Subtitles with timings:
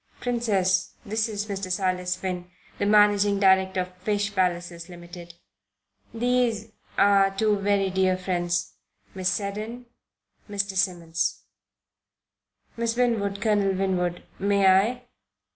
[0.19, 1.69] Princess, this is Mr.
[1.71, 5.35] Silas Finn, the managing director of Fish Palaces Limited.
[6.11, 8.73] These are two very dear friends,
[9.13, 9.85] Miss Seddon
[10.49, 10.71] Mr.
[10.75, 11.43] Simmons.
[12.75, 15.03] Miss Winwood Colonel Winwood, may I?"